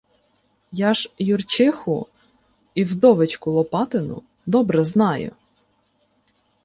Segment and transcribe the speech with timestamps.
[0.79, 2.07] Я ж Юрчиху
[2.75, 5.33] і вдовичку Лопатину добре знаю.